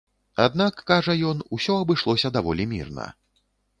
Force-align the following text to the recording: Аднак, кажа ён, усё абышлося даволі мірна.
Аднак, 0.45 0.79
кажа 0.91 1.15
ён, 1.31 1.43
усё 1.57 1.77
абышлося 1.83 2.33
даволі 2.39 2.67
мірна. 2.73 3.07